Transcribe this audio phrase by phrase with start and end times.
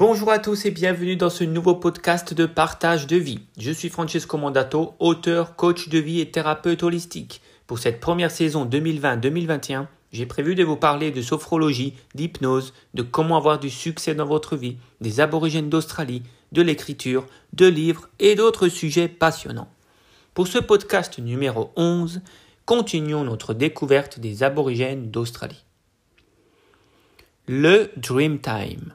[0.00, 3.40] Bonjour à tous et bienvenue dans ce nouveau podcast de partage de vie.
[3.58, 7.42] Je suis Francesco Mandato, auteur, coach de vie et thérapeute holistique.
[7.66, 13.36] Pour cette première saison 2020-2021, j'ai prévu de vous parler de sophrologie, d'hypnose, de comment
[13.36, 16.22] avoir du succès dans votre vie, des aborigènes d'Australie,
[16.52, 19.68] de l'écriture, de livres et d'autres sujets passionnants.
[20.32, 22.22] Pour ce podcast numéro 11,
[22.64, 25.62] continuons notre découverte des aborigènes d'Australie.
[27.46, 28.94] Le Dreamtime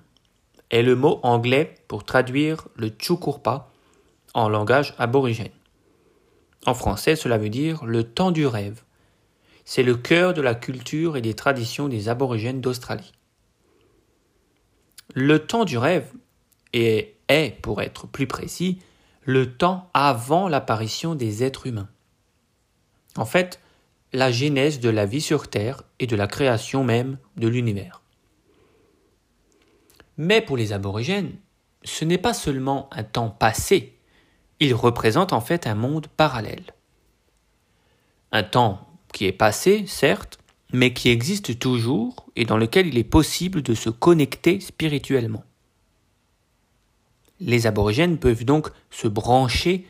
[0.71, 3.69] est le mot anglais pour traduire le chukurpa
[4.33, 5.51] en langage aborigène.
[6.65, 8.83] En français, cela veut dire le temps du rêve.
[9.63, 13.11] C'est le cœur de la culture et des traditions des aborigènes d'Australie.
[15.13, 16.11] Le temps du rêve
[16.73, 18.79] est, est, pour être plus précis,
[19.23, 21.89] le temps avant l'apparition des êtres humains.
[23.15, 23.59] En fait,
[24.13, 28.01] la genèse de la vie sur Terre et de la création même de l'univers.
[30.17, 31.35] Mais pour les aborigènes,
[31.83, 33.95] ce n'est pas seulement un temps passé,
[34.59, 36.63] il représente en fait un monde parallèle.
[38.31, 40.39] Un temps qui est passé, certes,
[40.73, 45.43] mais qui existe toujours et dans lequel il est possible de se connecter spirituellement.
[47.39, 49.85] Les aborigènes peuvent donc se brancher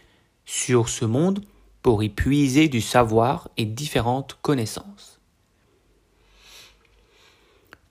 [0.46, 1.42] sur ce monde
[1.82, 5.15] pour y puiser du savoir et différentes connaissances.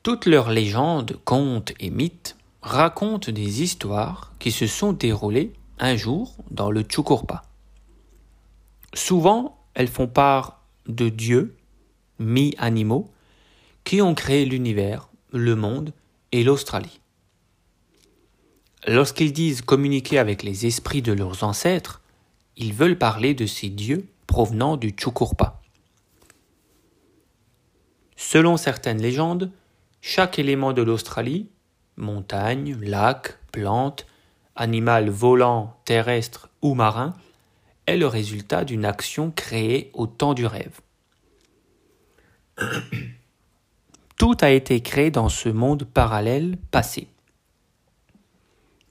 [0.05, 6.37] Toutes leurs légendes, contes et mythes racontent des histoires qui se sont déroulées un jour
[6.51, 7.41] dans le Chukurpa.
[8.93, 11.57] Souvent, elles font part de dieux,
[12.19, 13.11] mi-animaux,
[13.85, 15.95] qui ont créé l'univers, le monde
[16.33, 17.01] et l'Australie.
[18.87, 22.03] Lorsqu'ils disent communiquer avec les esprits de leurs ancêtres,
[22.59, 25.63] ils veulent parler de ces dieux provenant du Chukurpa.
[28.17, 29.51] Selon certaines légendes,
[30.07, 31.49] chaque élément de l'Australie,
[31.97, 34.05] montagne, lac, plante,
[34.55, 37.15] animal volant, terrestre ou marin,
[37.87, 40.83] est le résultat d'une action créée au temps du rêve.
[44.19, 47.09] Tout a été créé dans ce monde parallèle passé.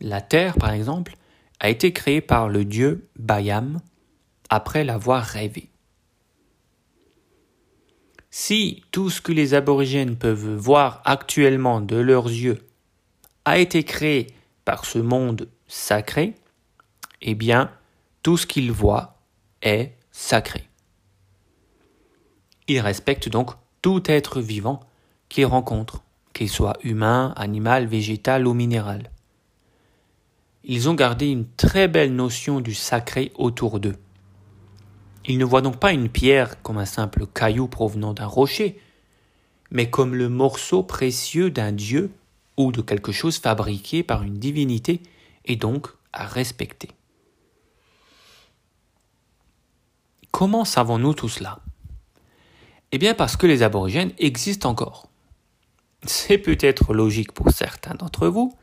[0.02, 1.16] La Terre, par exemple,
[1.60, 3.82] a été créée par le dieu Bayam
[4.50, 5.70] après l'avoir rêvé.
[8.36, 12.68] Si tout ce que les aborigènes peuvent voir actuellement de leurs yeux
[13.46, 14.26] a été créé
[14.66, 16.34] par ce monde sacré,
[17.22, 17.70] eh bien,
[18.24, 19.20] tout ce qu'ils voient
[19.62, 20.68] est sacré.
[22.68, 23.52] Ils respectent donc
[23.84, 24.80] tout être vivant
[25.30, 26.02] qu'ils rencontrent,
[26.34, 29.12] qu'il soit humain, animal, végétal ou minéral.
[30.64, 34.00] Ils ont gardé une très belle notion du sacré autour d'eux.
[35.26, 38.80] Il ne voit donc pas une pierre comme un simple caillou provenant d'un rocher,
[39.72, 42.12] mais comme le morceau précieux d'un dieu
[42.58, 45.02] ou de quelque chose fabriqué par une divinité
[45.46, 46.90] et donc à respecter.
[50.32, 51.60] Comment savons-nous tout cela?
[52.92, 55.08] Eh bien parce que les aborigènes existent encore.
[56.06, 58.54] C'est peut-être logique pour certains d'entre vous,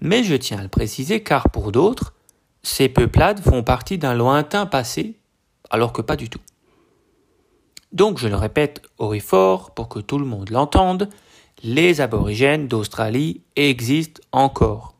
[0.00, 2.14] mais je tiens à le préciser car pour d'autres,
[2.62, 5.19] ces peuplades font partie d'un lointain passé
[5.70, 6.40] alors que pas du tout.
[7.92, 9.22] Donc je le répète haut et
[9.74, 11.08] pour que tout le monde l'entende,
[11.62, 14.94] les aborigènes d'Australie existent encore.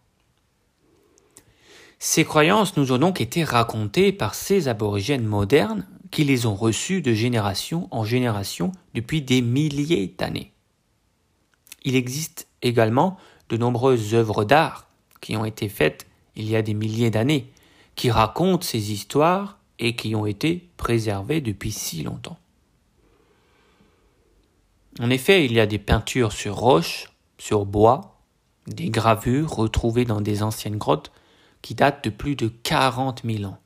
[1.98, 7.02] Ces croyances nous ont donc été racontées par ces aborigènes modernes qui les ont reçues
[7.02, 10.52] de génération en génération depuis des milliers d'années.
[11.84, 13.16] Il existe également
[13.48, 14.88] de nombreuses œuvres d'art
[15.20, 16.06] qui ont été faites
[16.36, 17.50] il y a des milliers d'années,
[17.96, 22.38] qui racontent ces histoires et qui ont été préservés depuis si longtemps.
[25.00, 28.20] En effet, il y a des peintures sur roche, sur bois,
[28.66, 31.10] des gravures retrouvées dans des anciennes grottes
[31.62, 33.58] qui datent de plus de 40 000 ans.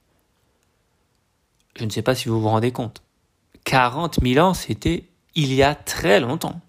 [1.76, 3.02] Je ne sais pas si vous vous rendez compte.
[3.64, 6.60] 40 000 ans, c'était il y a très longtemps.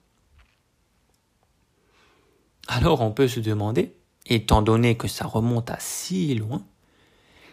[2.68, 3.94] Alors on peut se demander,
[4.26, 6.66] étant donné que ça remonte à si loin,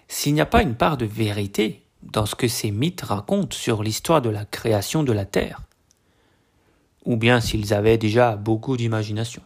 [0.08, 3.82] s'il n'y a pas une part de vérité dans ce que ces mythes racontent sur
[3.82, 5.62] l'histoire de la création de la Terre,
[7.04, 9.42] ou bien s'ils avaient déjà beaucoup d'imagination.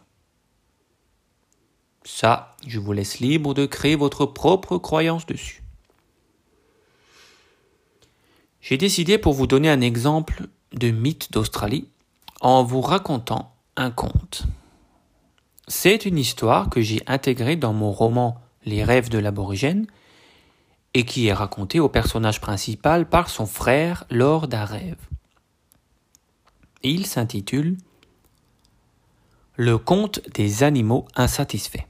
[2.03, 5.61] Ça, je vous laisse libre de créer votre propre croyance dessus.
[8.61, 11.87] J'ai décidé pour vous donner un exemple de mythe d'Australie
[12.41, 14.43] en vous racontant un conte.
[15.67, 19.87] C'est une histoire que j'ai intégrée dans mon roman Les rêves de l'aborigène
[20.97, 24.97] et qui est raconté au personnage principal par son frère lors d'un rêve.
[26.81, 27.77] Il s'intitule
[29.57, 31.85] Le conte des animaux insatisfaits.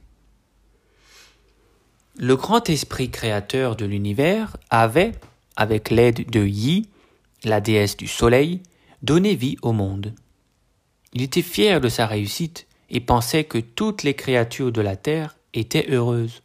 [2.18, 5.12] Le grand esprit créateur de l'univers avait,
[5.56, 6.90] avec l'aide de Yi,
[7.44, 8.62] la déesse du soleil,
[9.00, 10.12] donné vie au monde.
[11.14, 15.38] Il était fier de sa réussite et pensait que toutes les créatures de la terre
[15.54, 16.42] étaient heureuses.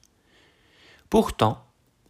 [1.10, 1.60] Pourtant,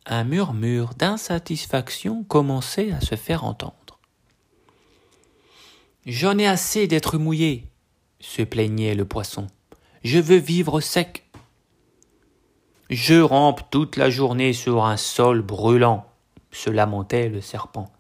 [0.06, 4.00] un murmure d'insatisfaction commençait à se faire entendre.
[6.06, 7.68] J'en ai assez d'être mouillé,
[8.20, 9.48] se plaignait le poisson.
[10.04, 11.24] Je veux vivre sec.
[12.90, 16.06] Je rampe toute la journée sur un sol brûlant,
[16.52, 17.92] se lamentait le serpent.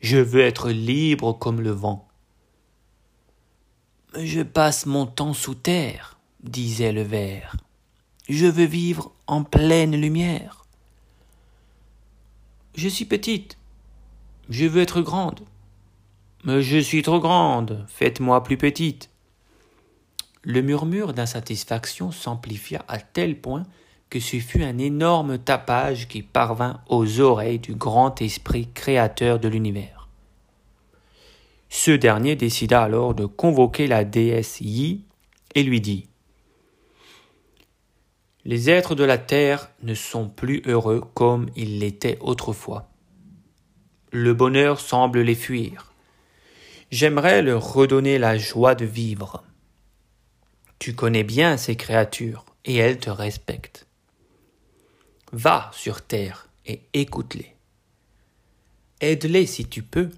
[0.00, 2.06] Je veux être libre comme le vent.
[4.14, 7.56] Je passe mon temps sous terre, disait le ver.
[8.28, 10.65] Je veux vivre en pleine lumière.
[12.76, 13.56] Je suis petite.
[14.50, 15.40] Je veux être grande.
[16.44, 19.08] Mais je suis trop grande, faites-moi plus petite.
[20.42, 23.62] Le murmure d'insatisfaction s'amplifia à tel point
[24.10, 29.48] que ce fut un énorme tapage qui parvint aux oreilles du grand esprit créateur de
[29.48, 30.08] l'univers.
[31.70, 35.02] Ce dernier décida alors de convoquer la déesse Yi
[35.54, 36.08] et lui dit
[38.48, 42.88] Les êtres de la terre ne sont plus heureux comme ils l'étaient autrefois.
[44.12, 45.92] Le bonheur semble les fuir.
[46.92, 49.42] J'aimerais leur redonner la joie de vivre.
[50.78, 53.88] Tu connais bien ces créatures et elles te respectent.
[55.32, 57.52] Va sur terre et écoute-les.
[59.00, 60.10] Aide-les si tu peux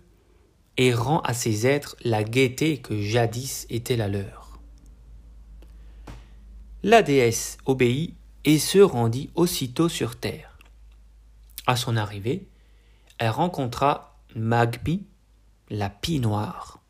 [0.76, 4.37] et rends à ces êtres la gaieté que jadis était la leur.
[6.88, 8.14] La déesse obéit
[8.46, 10.56] et se rendit aussitôt sur terre.
[11.66, 12.48] À son arrivée,
[13.18, 15.04] elle rencontra Magbi,
[15.68, 16.80] la pie noire,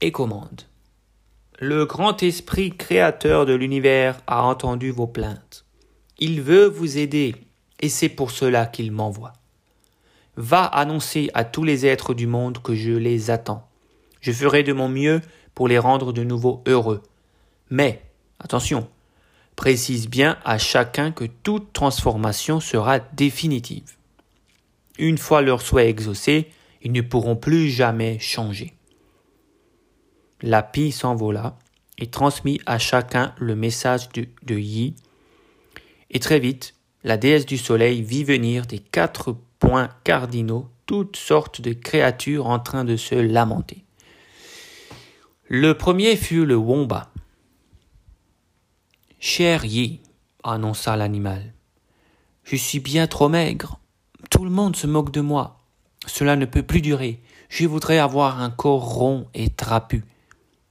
[0.00, 0.62] et commande.
[1.58, 5.66] Le grand esprit créateur de l'univers a entendu vos plaintes.
[6.18, 7.34] Il veut vous aider,
[7.80, 9.34] et c'est pour cela qu'il m'envoie.
[10.36, 13.68] Va annoncer à tous les êtres du monde que je les attends.
[14.22, 15.20] Je ferai de mon mieux
[15.54, 17.02] pour les rendre de nouveau heureux.
[17.68, 18.09] Mais,
[18.40, 18.88] attention,
[19.54, 23.96] précise bien à chacun que toute transformation sera définitive.
[24.98, 26.50] Une fois leur souhait exaucé,
[26.82, 28.74] ils ne pourront plus jamais changer.
[30.42, 31.58] La pie s'envola
[31.98, 34.94] et transmit à chacun le message de, de Yi.
[36.10, 41.60] Et très vite, la déesse du soleil vit venir des quatre points cardinaux toutes sortes
[41.60, 43.84] de créatures en train de se lamenter.
[45.46, 47.09] Le premier fut le Womba.
[49.22, 50.00] Cher Yi,
[50.44, 51.52] annonça l'animal,
[52.42, 53.78] je suis bien trop maigre.
[54.30, 55.58] Tout le monde se moque de moi.
[56.06, 57.20] Cela ne peut plus durer.
[57.50, 60.06] Je voudrais avoir un corps rond et trapu,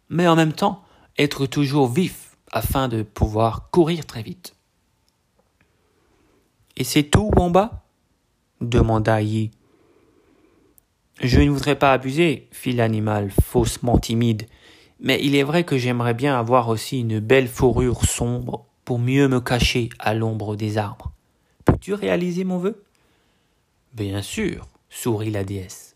[0.10, 0.84] mais en même temps
[1.20, 4.56] être toujours vif afin de pouvoir courir très vite.
[6.76, 7.86] Et c'est tout, Wamba
[8.62, 9.52] demanda Yi.
[11.22, 14.48] Je ne voudrais pas abuser, fit l'animal faussement timide,
[15.00, 19.28] mais il est vrai que j'aimerais bien avoir aussi une belle fourrure sombre pour mieux
[19.28, 21.12] me cacher à l'ombre des arbres.
[21.66, 22.84] Peux-tu réaliser mon vœu?
[23.94, 25.96] Bien sûr, sourit la déesse.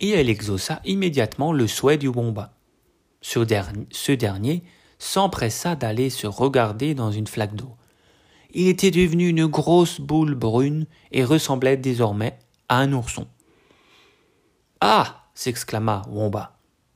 [0.00, 2.52] Et elle exauça immédiatement le souhait du Womba.
[3.20, 4.62] Ce, dernier
[4.98, 7.74] s'empressa d'aller se regarder dans une flaque d'eau.
[8.52, 12.38] Il était devenu une grosse boule brune et ressemblait désormais
[12.68, 13.26] à un ourson.
[14.80, 16.53] Ah s'exclama Womba.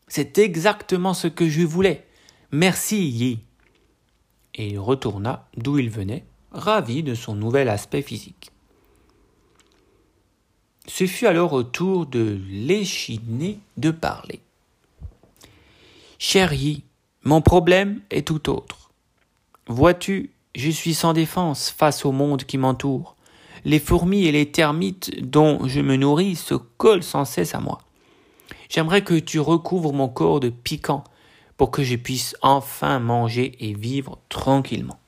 [0.08, 2.06] C'est exactement ce que je voulais.
[2.50, 3.40] Merci, Yi.
[4.54, 8.50] Et il retourna d'où il venait, ravi de son nouvel aspect physique.
[10.86, 14.40] Ce fut alors au tour de l'échiné de parler.
[16.18, 16.82] Chérie,
[17.22, 18.90] mon problème est tout autre.
[19.66, 23.16] Vois-tu, je suis sans défense face au monde qui m'entoure.
[23.64, 27.80] Les fourmis et les termites dont je me nourris se collent sans cesse à moi.
[28.68, 31.04] J'aimerais que tu recouvres mon corps de piquant
[31.56, 34.98] pour que je puisse enfin manger et vivre tranquillement.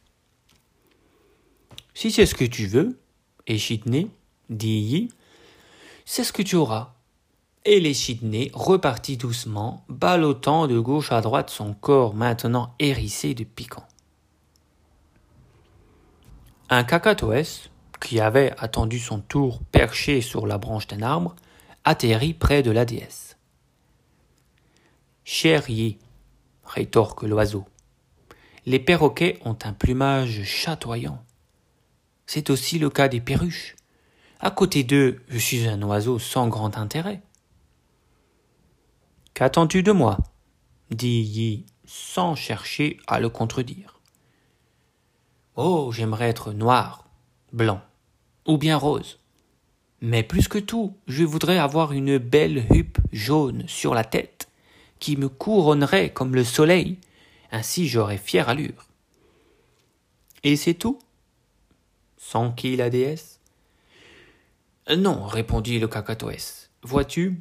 [1.94, 2.98] Si c'est ce que tu veux,
[3.46, 4.08] Échidné,
[4.48, 5.08] dit Yi,
[6.04, 6.94] c'est ce que tu auras.
[7.64, 13.86] Et l'échidné repartit doucement, ballottant de gauche à droite son corps maintenant hérissé de piquant.
[16.70, 21.36] Un cacatoès, qui avait attendu son tour perché sur la branche d'un arbre,
[21.84, 23.29] atterrit près de la déesse.
[25.24, 25.98] Chérie,
[26.64, 27.66] rétorque l'oiseau,
[28.66, 31.24] les perroquets ont un plumage chatoyant.
[32.26, 33.76] C'est aussi le cas des perruches.
[34.38, 37.22] À côté d'eux, je suis un oiseau sans grand intérêt.
[39.34, 40.18] Qu'attends-tu de moi?
[40.90, 44.00] dit Yi sans chercher à le contredire.
[45.56, 47.08] Oh, j'aimerais être noir,
[47.52, 47.80] blanc,
[48.46, 49.18] ou bien rose.
[50.00, 54.49] Mais plus que tout, je voudrais avoir une belle huppe jaune sur la tête,
[55.00, 56.98] qui me couronnerait comme le soleil,
[57.50, 58.86] ainsi j'aurais fière allure.
[60.44, 60.98] Et c'est tout?
[62.56, 63.40] Qui la déesse?
[64.96, 66.70] Non, répondit le cacatoès.
[66.82, 67.40] Vois-tu,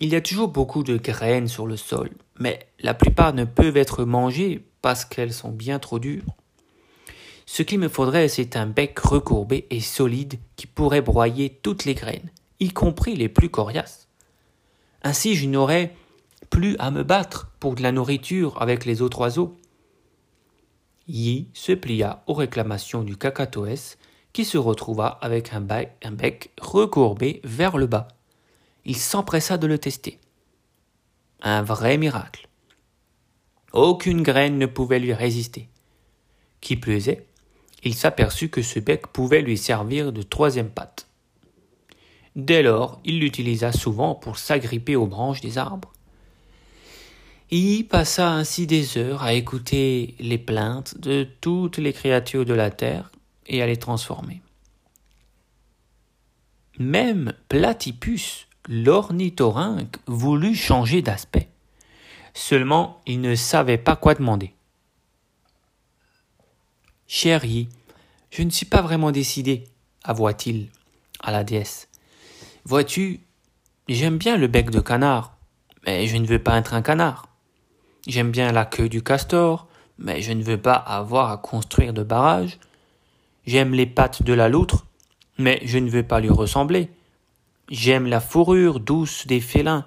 [0.00, 3.76] il y a toujours beaucoup de graines sur le sol, mais la plupart ne peuvent
[3.76, 6.24] être mangées parce qu'elles sont bien trop dures.
[7.46, 11.94] Ce qu'il me faudrait, c'est un bec recourbé et solide qui pourrait broyer toutes les
[11.94, 14.08] graines, y compris les plus coriaces.
[15.02, 15.94] Ainsi, je n'aurais
[16.50, 19.56] plus à me battre pour de la nourriture avec les autres oiseaux.
[21.06, 23.98] Yi se plia aux réclamations du cacatoès,
[24.32, 28.08] qui se retrouva avec un bec, recourbé vers le bas.
[28.84, 30.18] Il s'empressa de le tester.
[31.40, 32.48] Un vrai miracle.
[33.72, 35.68] Aucune graine ne pouvait lui résister.
[36.60, 37.08] Qui plus
[37.84, 41.06] il s'aperçut que ce bec pouvait lui servir de troisième patte.
[42.34, 45.92] Dès lors, il l'utilisa souvent pour s'agripper aux branches des arbres.
[47.56, 52.72] Il passa ainsi des heures à écouter les plaintes de toutes les créatures de la
[52.72, 53.12] terre
[53.46, 54.42] et à les transformer.
[56.80, 61.48] Même Platypus, l'ornithorynque, voulut changer d'aspect.
[62.32, 64.52] Seulement, il ne savait pas quoi demander.
[67.06, 67.68] Chérie,
[68.32, 69.62] je ne suis pas vraiment décidé,
[70.02, 70.70] avoua-t-il
[71.20, 71.88] à la déesse.
[72.64, 73.20] Vois-tu,
[73.86, 75.36] j'aime bien le bec de canard,
[75.86, 77.28] mais je ne veux pas être un canard.
[78.06, 79.66] J'aime bien la queue du castor,
[79.98, 82.58] mais je ne veux pas avoir à construire de barrages.
[83.46, 84.84] J'aime les pattes de la loutre,
[85.38, 86.90] mais je ne veux pas lui ressembler.
[87.70, 89.86] J'aime la fourrure douce des félins,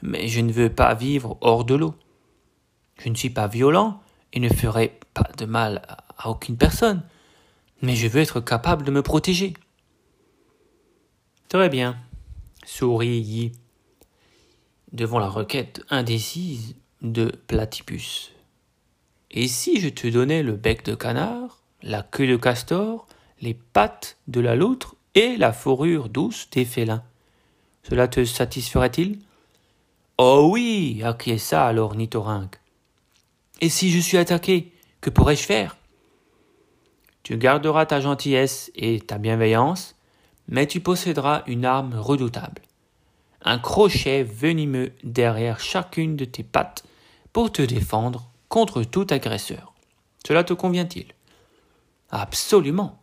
[0.00, 1.94] mais je ne veux pas vivre hors de l'eau.
[2.98, 4.00] Je ne suis pas violent
[4.32, 5.82] et ne ferai pas de mal
[6.18, 7.02] à aucune personne,
[7.82, 9.54] mais je veux être capable de me protéger.
[11.48, 11.96] Très bien,
[12.64, 13.52] sourit Yi,
[14.92, 16.76] devant la requête indécise
[17.12, 18.32] de Platypus.
[19.30, 23.06] Et si je te donnais le bec de canard, la queue de castor,
[23.40, 27.04] les pattes de la loutre et la fourrure douce des félins
[27.82, 29.18] Cela te satisferait-il?
[30.18, 32.58] Oh oui, acquiesça alors Nitorynque.
[33.60, 35.76] Et si je suis attaqué, que pourrais-je faire?
[37.22, 39.96] Tu garderas ta gentillesse et ta bienveillance,
[40.48, 42.62] mais tu posséderas une arme redoutable.
[43.42, 46.84] Un crochet venimeux derrière chacune de tes pattes
[47.36, 49.74] pour te défendre contre tout agresseur.
[50.26, 51.04] Cela te convient-il?
[52.08, 52.98] Absolument.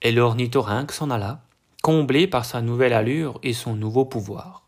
[0.00, 1.44] Et l'ornithorynque s'en alla,
[1.82, 4.64] comblé par sa nouvelle allure et son nouveau pouvoir.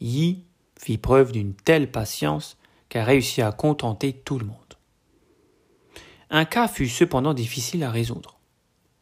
[0.00, 0.46] Yi
[0.76, 2.56] fit preuve d'une telle patience
[2.88, 4.74] qu'elle réussit à contenter tout le monde.
[6.28, 8.40] Un cas fut cependant difficile à résoudre,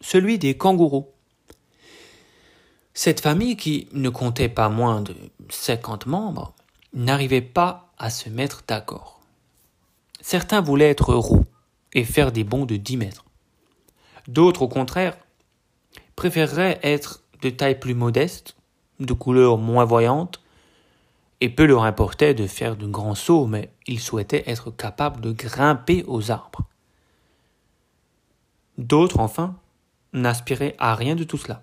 [0.02, 1.08] celui des kangourous.
[2.92, 5.16] Cette famille, qui ne comptait pas moins de
[5.48, 6.54] cinquante membres,
[6.96, 9.20] n'arrivait pas à se mettre d'accord.
[10.22, 11.44] Certains voulaient être roux
[11.92, 13.24] et faire des bonds de dix mètres.
[14.26, 15.16] D'autres, au contraire,
[16.16, 18.56] préféreraient être de taille plus modeste,
[18.98, 20.42] de couleur moins voyante,
[21.42, 25.32] et peu leur importait de faire de grands sauts, mais ils souhaitaient être capables de
[25.32, 26.62] grimper aux arbres.
[28.78, 29.54] D'autres, enfin,
[30.14, 31.62] n'aspiraient à rien de tout cela.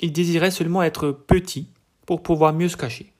[0.00, 1.68] Ils désiraient seulement être petits
[2.06, 3.12] pour pouvoir mieux se cacher.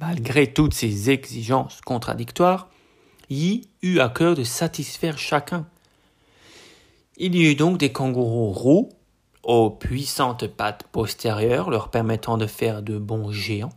[0.00, 2.70] Malgré toutes ces exigences contradictoires,
[3.28, 5.66] Yi eut à cœur de satisfaire chacun.
[7.18, 8.88] Il y eut donc des kangourous roux,
[9.42, 13.74] aux puissantes pattes postérieures leur permettant de faire de bons géants,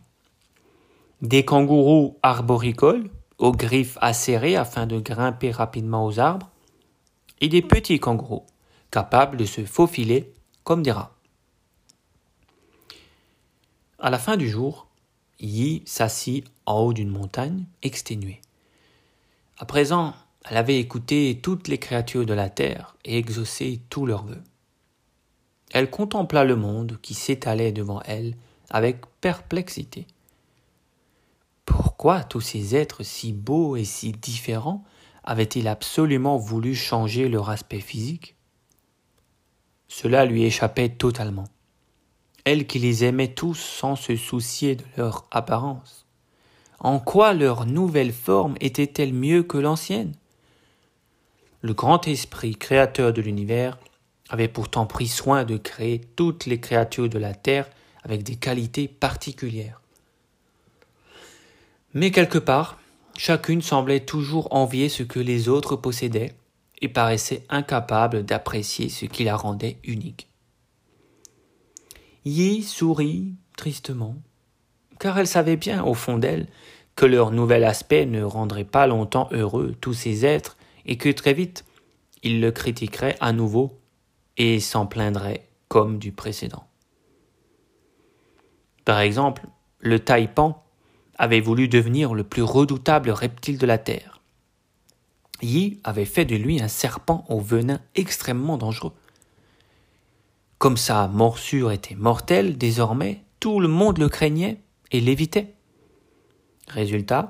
[1.20, 6.50] des kangourous arboricoles, aux griffes acérées afin de grimper rapidement aux arbres,
[7.42, 8.46] et des petits kangourous,
[8.90, 11.14] capables de se faufiler comme des rats.
[13.98, 14.88] À la fin du jour,
[15.40, 18.40] Yi s'assit en haut d'une montagne, exténuée.
[19.58, 20.14] À présent,
[20.48, 24.42] elle avait écouté toutes les créatures de la terre et exaucé tous leurs vœux.
[25.72, 28.36] Elle contempla le monde qui s'étalait devant elle
[28.70, 30.06] avec perplexité.
[31.66, 34.84] Pourquoi tous ces êtres si beaux et si différents
[35.24, 38.36] avaient-ils absolument voulu changer leur aspect physique?
[39.88, 41.48] Cela lui échappait totalement.
[42.44, 46.04] Elle qui les aimait tous sans se soucier de leur apparence.
[46.78, 50.12] En quoi leur nouvelle forme était-elle mieux que l'ancienne?
[51.62, 53.78] Le grand esprit créateur de l'univers
[54.28, 57.70] avait pourtant pris soin de créer toutes les créatures de la terre
[58.02, 59.80] avec des qualités particulières.
[61.94, 62.78] Mais quelque part,
[63.16, 66.34] chacune semblait toujours envier ce que les autres possédaient
[66.82, 70.28] et paraissait incapable d'apprécier ce qui la rendait unique.
[72.24, 74.16] Yi sourit tristement,
[74.98, 76.46] car elle savait bien, au fond d'elle,
[76.96, 81.34] que leur nouvel aspect ne rendrait pas longtemps heureux tous ces êtres et que très
[81.34, 81.64] vite
[82.22, 83.78] ils le critiqueraient à nouveau
[84.38, 86.66] et s'en plaindraient comme du précédent.
[88.84, 89.46] Par exemple,
[89.80, 90.64] le taipan
[91.18, 94.22] avait voulu devenir le plus redoutable reptile de la Terre.
[95.42, 98.94] Yi avait fait de lui un serpent au venin extrêmement dangereux.
[100.64, 105.52] Comme sa morsure était mortelle, désormais, tout le monde le craignait et l'évitait.
[106.68, 107.28] Résultat,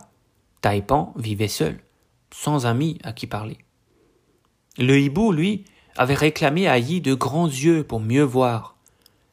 [0.60, 1.80] Taipan vivait seul,
[2.32, 3.58] sans amis à qui parler.
[4.78, 5.64] Le hibou, lui,
[5.96, 8.76] avait réclamé à Yi de grands yeux pour mieux voir.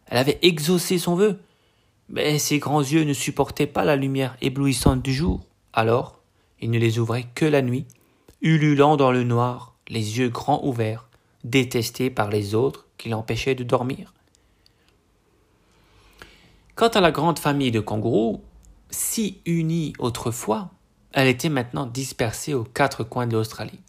[0.07, 1.39] Elle avait exaucé son vœu,
[2.09, 5.41] mais ses grands yeux ne supportaient pas la lumière éblouissante du jour.
[5.73, 6.23] Alors,
[6.59, 7.85] il ne les ouvrait que la nuit,
[8.41, 11.07] ululant dans le noir, les yeux grands ouverts,
[11.43, 14.13] détesté par les autres qui l'empêchaient de dormir.
[16.75, 18.41] Quant à la grande famille de kangourous,
[18.89, 20.71] si unie autrefois,
[21.13, 23.81] elle était maintenant dispersée aux quatre coins de l'Australie.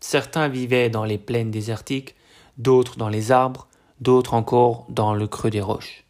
[0.00, 2.14] Certains vivaient dans les plaines désertiques,
[2.58, 3.68] d'autres dans les arbres,
[4.00, 6.04] d'autres encore dans le creux des roches.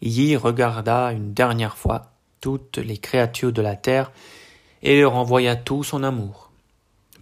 [0.00, 4.12] Yi regarda une dernière fois toutes les créatures de la terre
[4.82, 6.47] et leur envoya tout son amour.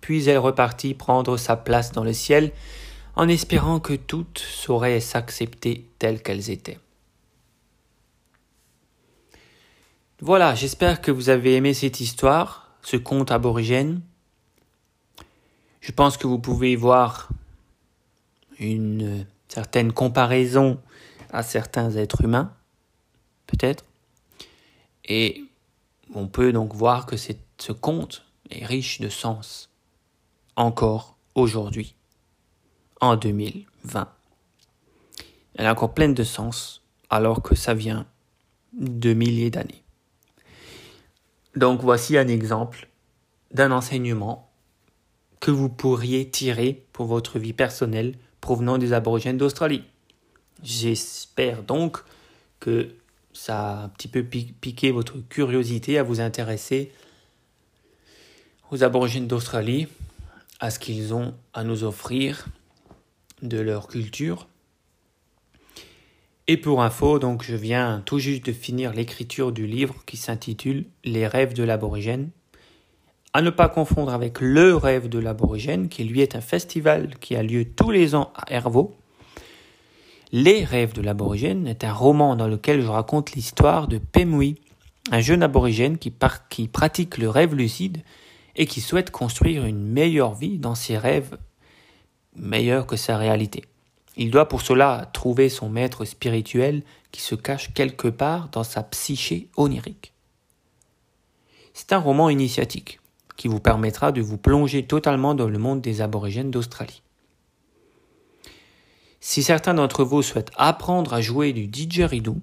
[0.00, 2.52] Puis elle repartit prendre sa place dans le ciel
[3.14, 6.78] en espérant que toutes sauraient s'accepter telles qu'elles étaient.
[10.20, 14.00] Voilà, j'espère que vous avez aimé cette histoire, ce conte aborigène.
[15.80, 17.28] Je pense que vous pouvez voir
[18.58, 20.80] une certaine comparaison
[21.30, 22.52] à certains êtres humains
[23.46, 23.84] peut-être.
[25.04, 25.44] Et
[26.14, 29.70] on peut donc voir que ce conte est riche de sens,
[30.56, 31.94] encore aujourd'hui,
[33.00, 34.08] en 2020.
[35.54, 38.06] Elle est encore pleine de sens, alors que ça vient
[38.72, 39.82] de milliers d'années.
[41.54, 42.88] Donc voici un exemple
[43.52, 44.50] d'un enseignement
[45.40, 49.84] que vous pourriez tirer pour votre vie personnelle provenant des aborigènes d'Australie.
[50.62, 51.98] J'espère donc
[52.60, 52.94] que
[53.32, 56.92] ça a un petit peu piqué votre curiosité à vous intéresser
[58.70, 59.88] aux aborigènes d'Australie,
[60.60, 62.46] à ce qu'ils ont à nous offrir
[63.42, 64.48] de leur culture.
[66.48, 71.26] Et pour info, je viens tout juste de finir l'écriture du livre qui s'intitule Les
[71.26, 72.30] rêves de l'aborigène.
[73.32, 77.36] À ne pas confondre avec Le rêve de l'aborigène, qui lui est un festival qui
[77.36, 78.96] a lieu tous les ans à Hervaux
[80.32, 84.56] les rêves de l'aborigène est un roman dans lequel je raconte l'histoire de Pemui,
[85.12, 87.98] un jeune aborigène qui pratique le rêve lucide
[88.56, 91.38] et qui souhaite construire une meilleure vie dans ses rêves
[92.34, 93.64] meilleurs que sa réalité.
[94.16, 98.82] Il doit pour cela trouver son maître spirituel qui se cache quelque part dans sa
[98.82, 100.12] psyché onirique.
[101.74, 103.00] C'est un roman initiatique
[103.36, 107.02] qui vous permettra de vous plonger totalement dans le monde des aborigènes d'Australie.
[109.20, 112.38] Si certains d'entre vous souhaitent apprendre à jouer du didgeridoo,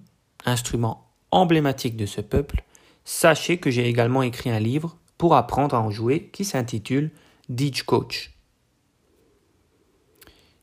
[0.46, 2.64] instrument emblématique de ce peuple,
[3.06, 7.12] sachez que j'ai également écrit un livre pour apprendre à en jouer qui s'intitule
[7.50, 8.32] Didge Coach.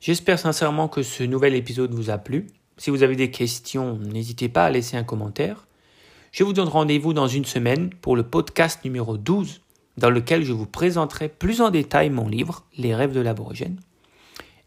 [0.00, 2.46] J'espère sincèrement que ce nouvel épisode vous a plu.
[2.78, 5.66] Si vous avez des questions, n'hésitez pas à laisser un commentaire.
[6.32, 9.60] Je vous donne rendez-vous dans une semaine pour le podcast numéro 12
[9.98, 13.80] dans lequel je vous présenterai plus en détail mon livre Les rêves de l'aborigène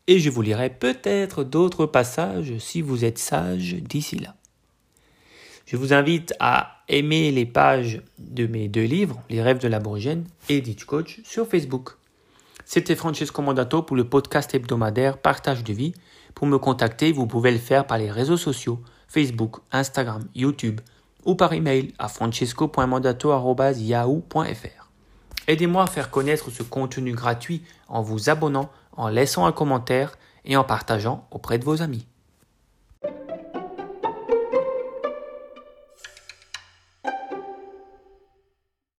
[0.08, 4.36] et je vous lirai peut-être d'autres passages si vous êtes sage d'ici là.
[5.66, 10.26] Je vous invite à aimer les pages de mes deux livres, Les rêves de l'aborigène
[10.50, 11.92] et Ditch Coach, sur Facebook.
[12.66, 15.94] C'était Francesco Mandato pour le podcast hebdomadaire Partage de vie.
[16.36, 20.82] Pour me contacter, vous pouvez le faire par les réseaux sociaux, Facebook, Instagram, YouTube
[21.26, 24.90] ou par email à francesco.mandato.yahoo.fr.
[25.48, 30.56] Aidez-moi à faire connaître ce contenu gratuit en vous abonnant en laissant un commentaire et
[30.58, 32.06] en partageant auprès de vos amis.